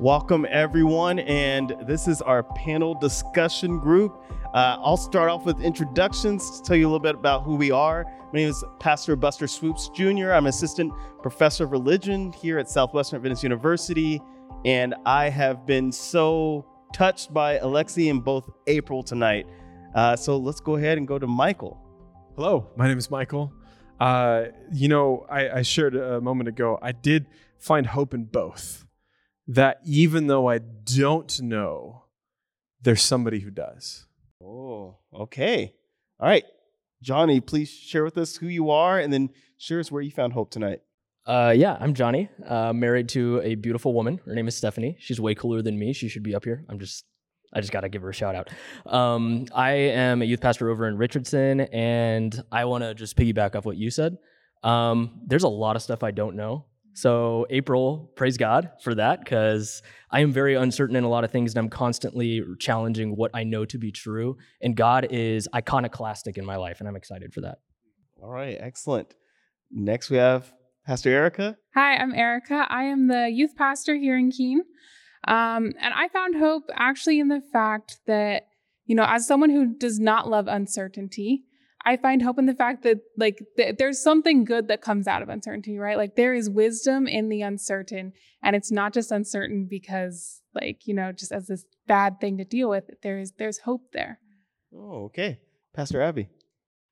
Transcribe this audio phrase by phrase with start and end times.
[0.00, 1.18] Welcome, everyone.
[1.18, 4.16] And this is our panel discussion group.
[4.54, 7.72] Uh, I'll start off with introductions to tell you a little bit about who we
[7.72, 8.04] are.
[8.32, 13.16] My name is Pastor Buster Swoops Jr., I'm assistant professor of religion here at Southwestern
[13.16, 14.22] Adventist University.
[14.64, 19.48] And I have been so touched by Alexi and both April tonight.
[19.96, 21.76] Uh, so let's go ahead and go to Michael.
[22.36, 23.52] Hello, my name is Michael.
[23.98, 27.26] Uh, you know, I, I shared a moment ago, I did
[27.58, 28.84] find hope in both
[29.48, 32.04] that even though I don't know,
[32.82, 34.06] there's somebody who does.
[34.42, 35.74] Oh, okay.
[36.20, 36.44] All right.
[37.02, 40.32] Johnny, please share with us who you are and then share us where you found
[40.32, 40.80] hope tonight.
[41.26, 44.18] Uh, yeah, I'm Johnny, uh, married to a beautiful woman.
[44.24, 44.96] Her name is Stephanie.
[44.98, 45.92] She's way cooler than me.
[45.92, 46.64] She should be up here.
[46.68, 47.04] I'm just,
[47.52, 48.50] I just got to give her a shout out.
[48.90, 53.54] Um, I am a youth pastor over in Richardson, and I want to just piggyback
[53.54, 54.16] off what you said.
[54.62, 56.64] Um, there's a lot of stuff I don't know.
[56.98, 61.30] So, April, praise God for that because I am very uncertain in a lot of
[61.30, 64.36] things and I'm constantly challenging what I know to be true.
[64.60, 67.58] And God is iconoclastic in my life, and I'm excited for that.
[68.20, 69.14] All right, excellent.
[69.70, 70.52] Next, we have
[70.86, 71.56] Pastor Erica.
[71.76, 72.66] Hi, I'm Erica.
[72.68, 74.62] I am the youth pastor here in Keene.
[75.28, 78.48] Um, and I found hope actually in the fact that,
[78.86, 81.44] you know, as someone who does not love uncertainty,
[81.84, 85.22] I find hope in the fact that like th- there's something good that comes out
[85.22, 85.96] of uncertainty, right?
[85.96, 88.12] Like there is wisdom in the uncertain,
[88.42, 92.44] and it's not just uncertain because like you know just as this bad thing to
[92.44, 92.84] deal with.
[93.02, 94.20] There is there's hope there.
[94.74, 95.40] Oh, okay,
[95.74, 96.28] Pastor Abby.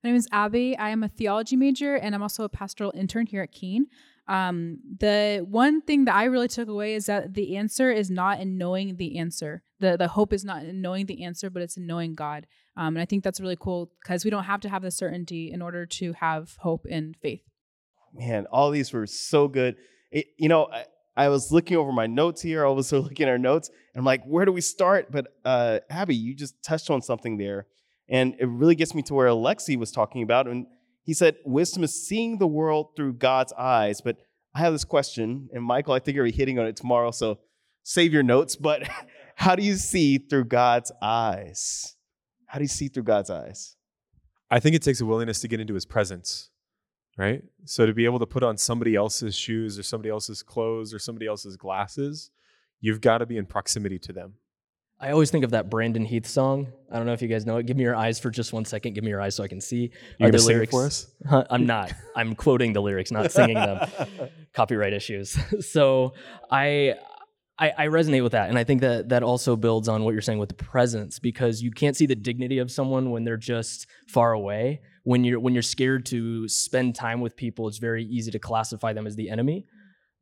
[0.03, 0.77] My name is Abby.
[0.77, 3.87] I am a theology major, and I'm also a pastoral intern here at Keene.
[4.27, 8.39] Um, the one thing that I really took away is that the answer is not
[8.41, 9.63] in knowing the answer.
[9.79, 12.45] The the hope is not in knowing the answer, but it's in knowing God.
[12.75, 15.51] Um, and I think that's really cool because we don't have to have the certainty
[15.51, 17.41] in order to have hope and faith.
[18.13, 19.75] Man, all these were so good.
[20.11, 22.65] It, you know, I, I, was looking over my notes here.
[22.65, 25.11] I was looking at our notes, and I'm like, where do we start?
[25.11, 27.65] But uh, Abby, you just touched on something there,
[28.09, 30.47] and it really gets me to where Alexi was talking about.
[30.47, 30.67] And
[31.03, 34.01] he said, wisdom is seeing the world through God's eyes.
[34.01, 34.17] But
[34.57, 37.37] I have this question, and Michael, I think you're hitting on it tomorrow, so
[37.83, 38.55] save your notes.
[38.55, 38.89] But
[39.35, 41.95] how do you see through God's eyes?
[42.47, 43.75] How do you see through God's eyes?
[44.49, 46.49] I think it takes a willingness to get into his presence,
[47.19, 47.43] right?
[47.65, 50.97] So to be able to put on somebody else's shoes or somebody else's clothes or
[50.97, 52.31] somebody else's glasses,
[52.81, 54.33] you've got to be in proximity to them.
[54.99, 56.67] I always think of that Brandon Heath song.
[56.91, 57.67] I don't know if you guys know it.
[57.67, 58.93] Give me your eyes for just one second.
[58.93, 59.91] Give me your eyes so I can see.
[60.19, 61.07] You the lyrics for us?
[61.49, 61.93] I'm not.
[62.15, 63.87] I'm quoting the lyrics, not singing them.
[64.53, 65.37] Copyright issues.
[65.69, 66.13] so
[66.49, 66.95] I
[67.59, 70.21] I, I, resonate with that, and I think that that also builds on what you're
[70.21, 73.87] saying with the presence, because you can't see the dignity of someone when they're just
[74.07, 74.81] far away.
[75.03, 78.93] When you're when you're scared to spend time with people, it's very easy to classify
[78.93, 79.65] them as the enemy.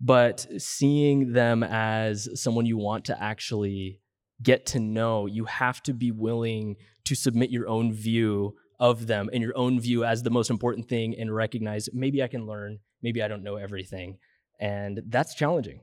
[0.02, 4.02] But seeing them as someone you want to actually
[4.42, 6.76] get to know, you have to be willing
[7.06, 10.90] to submit your own view of them and your own view as the most important
[10.90, 14.18] thing, and recognize maybe I can learn, maybe I don't know everything,
[14.60, 15.82] and that's challenging.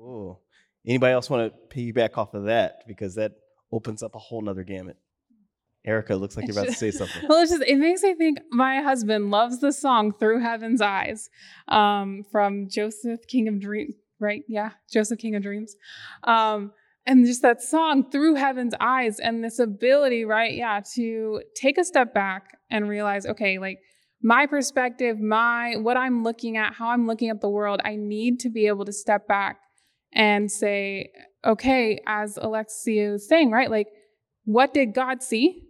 [0.00, 0.38] Oh,
[0.86, 3.32] anybody else want to piggyback off of that because that
[3.70, 4.96] opens up a whole nother gamut.
[5.86, 7.28] Erica, looks like you're about to say something.
[7.28, 11.28] well, it's just it makes me think my husband loves the song "Through Heaven's Eyes"
[11.68, 13.94] um, from Joseph King of Dreams.
[14.18, 14.42] Right?
[14.48, 15.76] Yeah, Joseph King of Dreams.
[16.22, 16.72] Um,
[17.06, 20.54] and just that song "Through Heaven's Eyes" and this ability, right?
[20.54, 23.78] Yeah, to take a step back and realize, okay, like
[24.22, 27.80] my perspective, my what I'm looking at, how I'm looking at the world.
[27.84, 29.58] I need to be able to step back
[30.14, 31.10] and say,
[31.44, 33.70] okay, as Alexi was saying, right?
[33.70, 33.88] Like,
[34.44, 35.62] what did God see?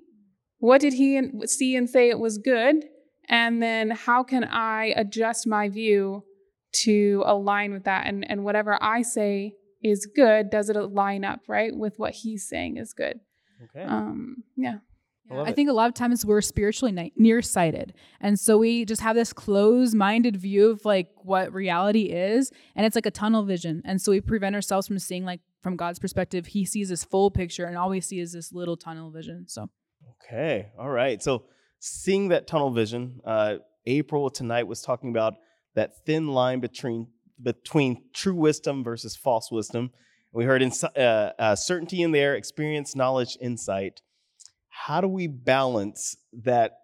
[0.59, 2.84] What did he see and say it was good?
[3.28, 6.25] And then how can I adjust my view
[6.84, 8.06] to align with that?
[8.06, 12.49] And, and whatever I say is good, does it line up, right, with what he's
[12.49, 13.21] saying is good?
[13.62, 13.84] Okay.
[13.84, 14.78] Um, yeah.
[15.31, 17.95] Yeah, I, I think a lot of times we're spiritually ni- nearsighted.
[18.21, 22.51] And so we just have this closed minded view of like what reality is.
[22.77, 23.83] And it's like a tunnel vision.
[23.84, 27.31] And so we prevent ourselves from seeing, like, from God's perspective, He sees this full
[27.31, 29.47] picture and all we see is this little tunnel vision.
[29.48, 29.71] So,
[30.27, 30.72] okay.
[30.78, 31.22] All right.
[31.22, 31.45] So,
[31.78, 35.34] seeing that tunnel vision, uh, April tonight was talking about
[35.75, 37.09] that thin line between
[37.42, 39.91] between true wisdom versus false wisdom.
[40.33, 40.98] We heard in, uh,
[41.39, 44.01] uh, certainty in there, experience, knowledge, insight
[44.75, 46.81] how do we balance that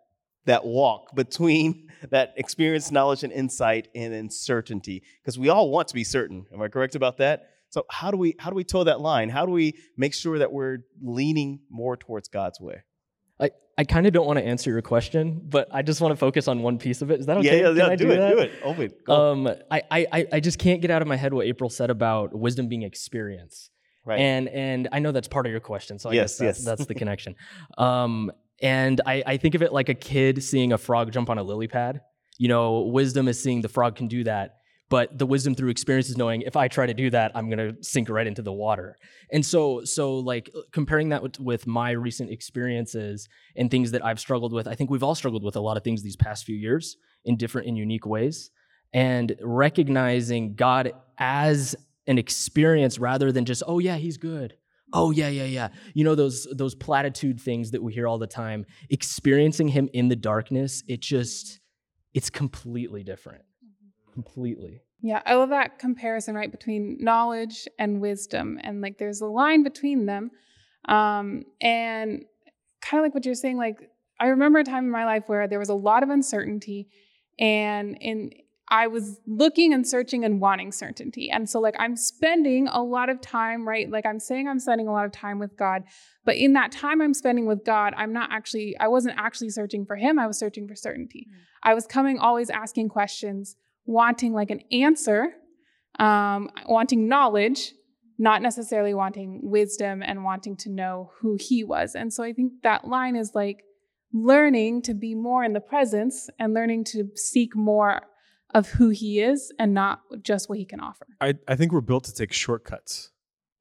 [0.47, 5.03] that walk between that experience, knowledge, and insight and uncertainty?
[5.21, 6.47] Because we all want to be certain.
[6.53, 7.51] Am I correct about that?
[7.69, 9.29] So how do we how do we toe that line?
[9.29, 12.83] How do we make sure that we're leaning more towards God's way?
[13.41, 16.17] I, I kind of don't want to answer your question, but I just want to
[16.17, 17.21] focus on one piece of it.
[17.21, 17.61] Is that okay?
[17.63, 17.87] Yeah, yeah, Can yeah.
[17.87, 18.31] I Do, do it, that?
[18.35, 18.53] do it.
[18.65, 19.05] Oh wait.
[19.05, 19.33] Go.
[19.33, 21.89] Um, I, I, I- I just can't get out of my head what April said
[21.91, 23.71] about wisdom being experience.
[24.05, 24.21] right.
[24.21, 26.65] And and I know that's part of your question, so I Yes, guess that's, yes.
[26.67, 27.35] that's the connection.
[27.79, 28.31] Um,
[28.63, 31.43] and I, I think of it like a kid seeing a frog jump on a
[31.43, 32.03] lily pad.
[32.37, 34.57] You know, wisdom is seeing the frog can do that,
[34.91, 37.73] but the wisdom through experience is knowing if I try to do that, I'm gonna
[37.81, 38.97] sink right into the water.
[39.33, 44.05] And so, so like uh, comparing that with, with my recent experiences and things that
[44.05, 46.45] I've struggled with, I think we've all struggled with a lot of things these past
[46.45, 48.51] few years in different and unique ways.
[48.93, 51.77] And recognizing God as
[52.09, 54.57] an experience rather than just, oh yeah, he's good.
[54.93, 55.69] Oh yeah, yeah, yeah.
[55.95, 58.67] You know those those platitude things that we hear all the time.
[58.89, 61.61] Experiencing him in the darkness, it just
[62.13, 63.45] it's completely different.
[64.13, 64.83] Completely.
[65.03, 68.59] Yeah, I love that comparison, right, between knowledge and wisdom.
[68.63, 70.31] And like there's a line between them.
[70.87, 72.25] Um, and
[72.81, 75.49] kind of like what you're saying, like I remember a time in my life where
[75.49, 76.89] there was a lot of uncertainty
[77.39, 78.31] and in
[78.73, 81.29] I was looking and searching and wanting certainty.
[81.29, 83.91] And so like I'm spending a lot of time, right?
[83.91, 85.83] Like I'm saying I'm spending a lot of time with God,
[86.25, 89.85] but in that time I'm spending with God, I'm not actually I wasn't actually searching
[89.85, 91.27] for him, I was searching for certainty.
[91.63, 95.29] I was coming always asking questions, wanting like an answer,
[95.99, 97.73] um, wanting knowledge,
[98.19, 101.95] not necessarily wanting wisdom and wanting to know who he was.
[101.95, 103.65] And so I think that line is like
[104.13, 108.03] learning to be more in the presence and learning to seek more
[108.53, 111.07] of who he is and not just what he can offer.
[111.21, 113.11] I, I think we're built to take shortcuts,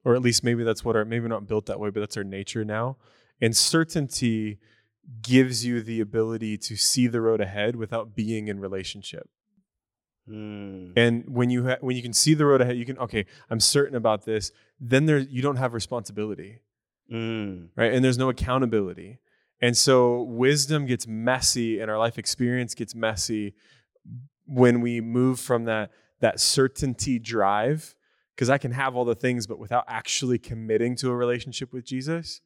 [0.04, 2.24] or at least maybe that's what our maybe not built that way, but that's our
[2.24, 2.98] nature now.
[3.40, 4.60] And certainty
[5.22, 9.30] gives you the ability to see the road ahead without being in relationship.
[10.30, 10.94] Mm.
[10.96, 13.60] And when you ha- when you can see the road ahead, you can okay, I'm
[13.60, 14.52] certain about this.
[14.80, 16.60] Then there you don't have responsibility,
[17.12, 17.70] Mm.
[17.76, 17.92] right?
[17.94, 19.20] And there's no accountability.
[19.62, 23.56] And so wisdom gets messy, and our life experience gets messy
[24.46, 25.92] when we move from that
[26.22, 27.96] that certainty drive.
[28.36, 31.84] Because I can have all the things, but without actually committing to a relationship with
[31.84, 32.40] Jesus,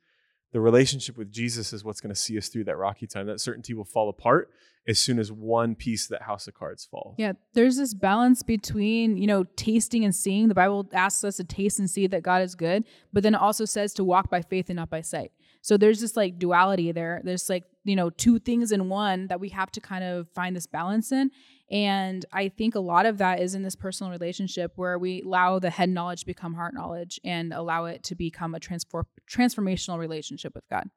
[0.53, 3.25] the relationship with Jesus is what's going to see us through that rocky time.
[3.25, 4.51] That certainty will fall apart
[4.87, 7.15] as soon as one piece of that house of cards falls.
[7.17, 10.49] Yeah, there's this balance between, you know, tasting and seeing.
[10.49, 13.41] The Bible asks us to taste and see that God is good, but then it
[13.41, 15.31] also says to walk by faith and not by sight.
[15.61, 17.21] So there's this like duality there.
[17.23, 20.55] There's like, you know, two things in one that we have to kind of find
[20.55, 21.31] this balance in.
[21.73, 25.57] And I think a lot of that is in this personal relationship where we allow
[25.57, 30.53] the head knowledge become heart knowledge and allow it to become a transform transformational relationship
[30.53, 30.87] with God.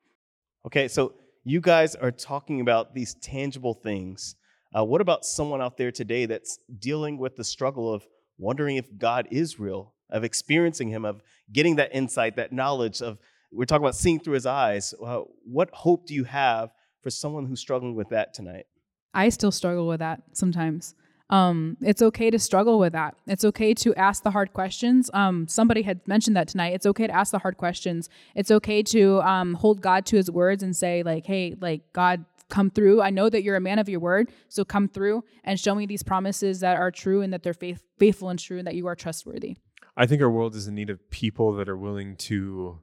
[0.66, 1.14] Okay, so
[1.44, 4.36] you guys are talking about these tangible things.
[4.76, 8.06] Uh, what about someone out there today that's dealing with the struggle of
[8.36, 13.16] wondering if God is real, of experiencing Him, of getting that insight, that knowledge of,
[13.50, 14.92] we're talking about seeing through His eyes.
[15.02, 16.70] Uh, what hope do you have
[17.00, 18.66] for someone who's struggling with that tonight?
[19.14, 20.94] I still struggle with that sometimes.
[21.28, 23.16] Um, it's okay to struggle with that.
[23.26, 25.10] It's okay to ask the hard questions.
[25.12, 26.74] Um, somebody had mentioned that tonight.
[26.74, 28.08] It's okay to ask the hard questions.
[28.34, 32.24] It's okay to um, hold God to His words and say, like, "Hey, like God,
[32.48, 33.02] come through.
[33.02, 35.84] I know that you're a man of your word, so come through and show me
[35.86, 38.86] these promises that are true and that they're faith- faithful and true and that you
[38.86, 39.56] are trustworthy."
[39.96, 42.80] I think our world is in need of people that are willing to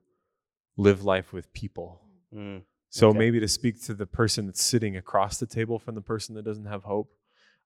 [0.75, 2.01] live life with people.
[2.35, 2.63] Mm.
[2.93, 3.17] So Okay.
[3.17, 6.45] maybe to speak to the person that's sitting across the table from the person that
[6.45, 7.11] doesn't have hope.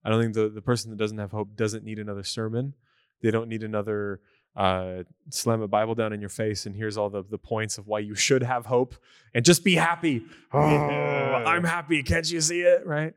[0.01, 2.75] I don't think the, the person that doesn't have hope doesn't need another sermon.
[3.21, 4.21] They don't need another
[4.55, 7.87] uh, slam a Bible down in your face and here's all the, the points of
[7.87, 8.95] why you should have hope
[9.33, 10.23] and just be happy.
[10.53, 12.03] Oh, I'm happy.
[12.03, 12.85] Can't you see it?
[12.85, 13.13] Right.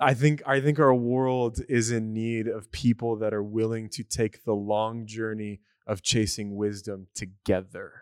[0.00, 4.02] I think I think our world is in need of people that are willing to
[4.02, 7.92] take the long journey of chasing wisdom together.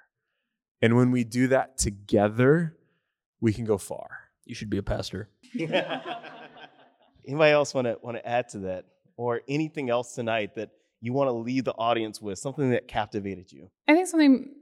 [0.80, 2.78] And when we do that together,
[3.42, 4.08] we can go far.
[4.46, 5.28] You should be a pastor.
[5.54, 8.86] Anybody else want to want to add to that,
[9.18, 10.70] or anything else tonight that
[11.00, 13.68] you want to leave the audience with, something that captivated you?
[13.86, 14.54] I think something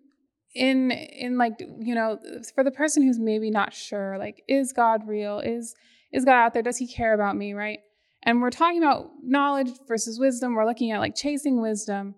[0.54, 2.18] in in like you know
[2.54, 5.76] for the person who's maybe not sure like is God real is
[6.12, 7.78] is God out there does he care about me right
[8.24, 12.16] and we're talking about knowledge versus wisdom we're looking at like chasing wisdom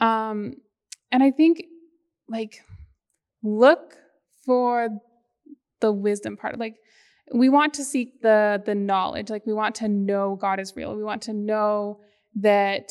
[0.00, 0.54] um
[1.12, 1.62] and I think
[2.28, 2.62] like
[3.44, 3.94] look
[4.44, 4.88] for
[5.80, 6.58] the wisdom part.
[6.58, 6.76] Like
[7.32, 9.30] we want to seek the the knowledge.
[9.30, 10.94] Like we want to know God is real.
[10.96, 12.00] We want to know
[12.36, 12.90] that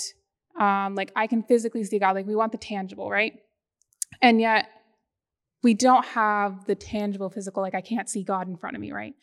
[0.59, 2.15] um like I can physically see God.
[2.15, 3.33] Like we want the tangible right?
[4.21, 4.67] And yet
[5.63, 7.61] we don't have the tangible physical.
[7.61, 9.13] Like i can't see god in front of me right?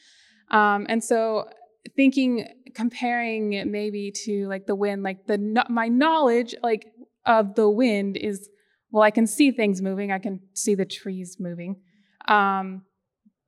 [0.50, 1.48] Um, and so
[1.96, 6.86] thinking comparing maybe to like the wind like the my knowledge like
[7.26, 8.48] of the wind is
[8.90, 10.10] well i can see things moving.
[10.10, 11.76] I can see the trees moving.
[12.26, 12.82] Um,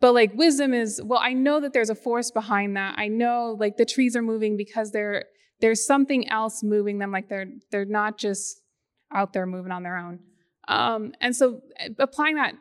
[0.00, 2.94] but like wisdom is well i know that there's a force behind that.
[2.98, 5.24] I know like the trees are moving because they're
[5.60, 8.60] there's something else moving them like they're they're not just
[9.12, 10.20] out there moving on their own.
[10.68, 12.54] Um and so uh, applying that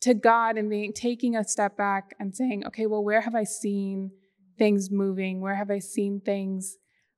[0.00, 3.44] to god and being taking a step back and saying okay well where have i
[3.44, 4.10] seen
[4.58, 5.40] things moving?
[5.40, 6.76] Where have i seen things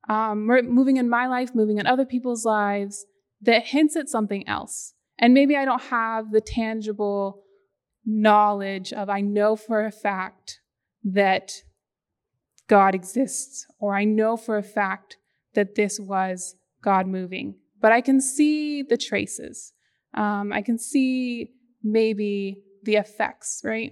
[0.09, 3.05] um moving in my life moving in other people's lives
[3.41, 4.93] that hints at something else?
[5.19, 7.43] And maybe i don't have the tangible
[8.05, 10.59] knowledge of I know for a fact
[11.03, 11.51] that
[12.67, 15.17] God exists, or I know for a fact
[15.53, 17.55] that this was God moving.
[17.81, 19.73] But I can see the traces.
[20.13, 21.51] Um, I can see
[21.83, 23.91] maybe the effects, right?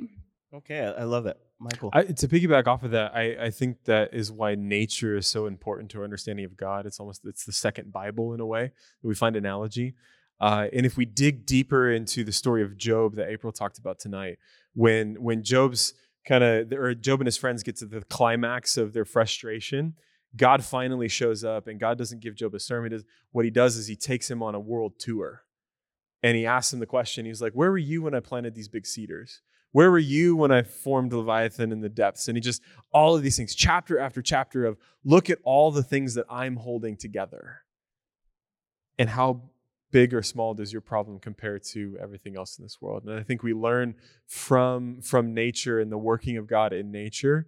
[0.54, 1.38] Okay, I love that.
[1.62, 1.92] Michael.
[1.94, 5.46] I, to piggyback off of that, I, I think that is why nature is so
[5.46, 6.86] important to our understanding of God.
[6.88, 8.72] It's almost it's the second Bible in a way.
[9.04, 9.94] We find analogy.
[10.42, 14.00] Uh, and if we dig deeper into the story of Job that April talked about
[14.00, 14.40] tonight,
[14.74, 15.94] when when Job's
[16.28, 19.94] kind of or Job and his friends get to the climax of their frustration,
[20.36, 22.90] God finally shows up, and God doesn't give Job a sermon.
[22.90, 25.44] Does What he does is he takes him on a world tour,
[26.24, 27.26] and he asks him the question.
[27.26, 29.42] He's like, "Where were you when I planted these big cedars?
[29.74, 33.22] Where were you when I formed Leviathan in the depths?" And he just all of
[33.22, 37.62] these things, chapter after chapter of look at all the things that I'm holding together,
[38.98, 39.52] and how
[39.92, 43.04] big or small does your problem compare to everything else in this world?
[43.06, 43.96] And i think we learn
[44.28, 47.48] from from nature and the working of god in nature.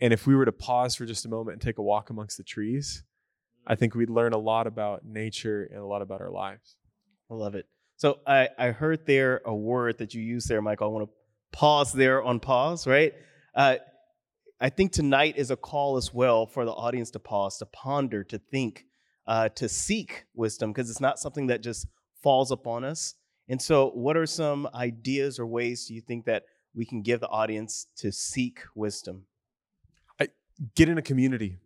[0.00, 2.36] And if we were to pause for just a moment and take a walk amongst
[2.36, 3.04] the trees
[3.66, 6.76] i think we'd learn a lot about nature and a lot about our lives.
[7.30, 7.66] I love it.
[7.96, 10.88] So i i heard there a word that you used there michael.
[10.88, 11.14] I want to
[11.58, 13.12] pause there on pause right?
[13.54, 13.76] Uh,
[14.60, 18.22] i think tonight is a call as well for the audience to pause to ponder
[18.24, 18.84] to think
[19.30, 21.86] uh, to seek wisdom because it's not something that just
[22.20, 23.14] falls upon us.
[23.48, 26.42] And so, what are some ideas or ways do you think that
[26.74, 29.26] we can give the audience to seek wisdom?
[30.20, 30.28] I,
[30.74, 31.58] get in a community.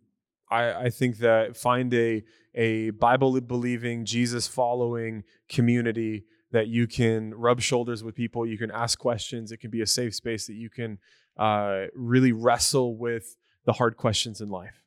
[0.49, 7.33] I, I think that find a a Bible believing, Jesus following community that you can
[7.33, 8.45] rub shoulders with people.
[8.45, 9.51] You can ask questions.
[9.51, 10.99] It can be a safe space that you can
[11.35, 14.83] uh, really wrestle with the hard questions in life.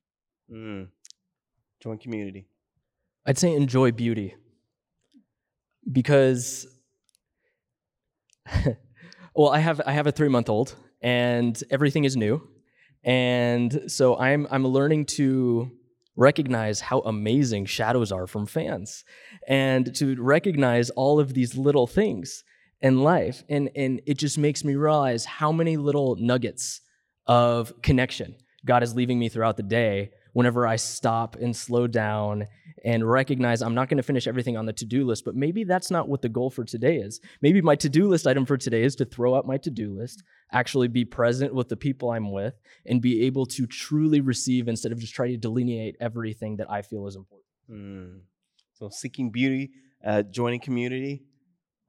[0.51, 0.89] Mm.
[1.83, 2.47] Join community.
[3.29, 4.35] I'd say enjoy beauty.
[5.93, 6.67] Because
[9.37, 12.49] well i have i have a three month old and everything is new.
[13.05, 15.71] And so i'm i'm learning to
[16.17, 19.05] recognize how amazing shadows are from fans
[19.47, 22.45] and to recognize all of these little things
[22.81, 23.45] in life.
[23.51, 26.81] And and it just makes me realize how many little nuggets
[27.27, 32.47] of connection god is leaving me throughout the day whenever i stop and slow down
[32.85, 35.65] and recognize I'm not going to finish everything on the to do list, but maybe
[35.65, 37.21] that's not what the goal for today is.
[37.43, 39.99] Maybe my to do list item for today is to throw out my to do
[39.99, 42.55] list, actually be present with the people I'm with,
[42.87, 46.83] and be able to truly receive instead of just trying to delineate everything that I
[46.83, 47.47] feel is important.
[47.71, 48.21] Mm.
[48.75, 49.71] So, seeking beauty,
[50.05, 51.25] uh, joining community.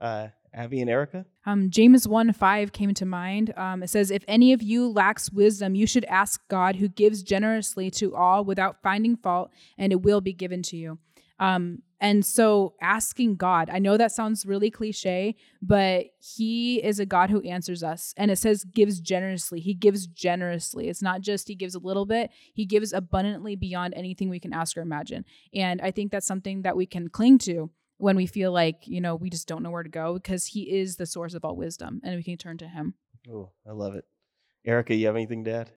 [0.01, 1.25] Uh, Abby and Erica?
[1.45, 3.53] Um, James 1 5 came to mind.
[3.55, 7.23] Um, it says, If any of you lacks wisdom, you should ask God, who gives
[7.23, 10.99] generously to all without finding fault, and it will be given to you.
[11.39, 17.05] Um, and so asking God, I know that sounds really cliche, but He is a
[17.05, 18.13] God who answers us.
[18.15, 19.59] And it says gives generously.
[19.59, 20.87] He gives generously.
[20.87, 24.53] It's not just He gives a little bit, He gives abundantly beyond anything we can
[24.53, 25.25] ask or imagine.
[25.53, 28.99] And I think that's something that we can cling to when we feel like you
[28.99, 31.55] know we just don't know where to go because he is the source of all
[31.55, 32.95] wisdom and we can turn to him.
[33.31, 34.05] Oh i love it.
[34.65, 35.71] Erica you have anything to add?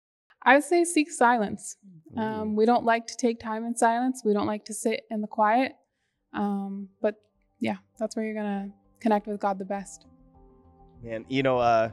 [0.43, 1.75] I would say seek silence.
[2.15, 4.21] Um, we don't like to take time in silence.
[4.23, 5.73] We don't like to sit in the quiet.
[6.33, 7.15] Um, but
[7.59, 10.05] yeah that's where you're gonna connect with god the best.
[11.03, 11.91] Man you know uh,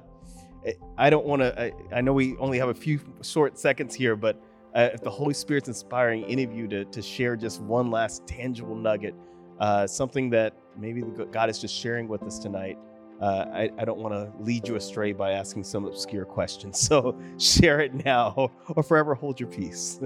[0.99, 4.17] i don't want to I, I, know we only have a few short seconds here
[4.17, 4.41] but
[4.75, 8.27] uh, if the holy spirit's inspiring any of you to, to share just one last
[8.27, 9.15] tangible nugget
[9.61, 12.79] uh, something that maybe God is just sharing with us tonight.
[13.21, 16.79] Uh, I, I, don't want to lead you astray by asking some obscure questions.
[16.87, 19.99] So share it now or forever hold your peace.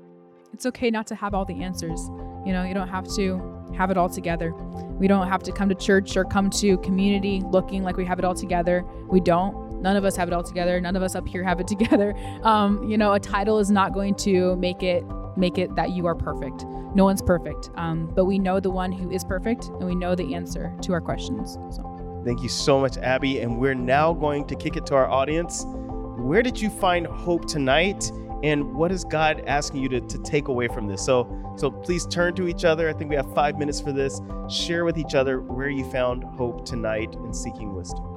[0.54, 2.08] it's okay not to have all the answers.
[2.46, 4.54] You know, you don't have to have it all together.
[4.98, 8.18] We don't have to come to church or come to community looking like we have
[8.18, 8.84] it all together.
[9.08, 9.82] We don't.
[9.82, 10.80] None of us have it all together.
[10.80, 12.14] None of us up here have it together.
[12.42, 15.04] Um, you know, a title is not going to make it
[15.36, 16.64] make it that you are perfect.
[16.94, 20.14] No one's perfect, um, but we know the one who is perfect, and we know
[20.14, 21.58] the answer to our questions.
[21.74, 22.22] So.
[22.24, 23.40] Thank you so much, Abby.
[23.40, 25.64] And we're now going to kick it to our audience.
[25.66, 28.10] Where did you find hope tonight?
[28.42, 31.04] And what is God asking you to, to take away from this?
[31.04, 32.88] So, so please turn to each other.
[32.88, 34.20] I think we have five minutes for this.
[34.48, 38.13] Share with each other where you found hope tonight in seeking wisdom.